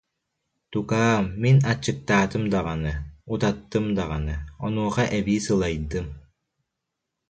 Тукаам, 0.71 1.23
мин 1.43 1.57
аччыктаатым 1.71 2.43
даҕаны, 2.53 2.93
утаттым 3.33 3.85
даҕаны, 3.97 4.35
онуоха 4.65 5.03
эбии 5.17 5.43
сылайдым 5.45 6.07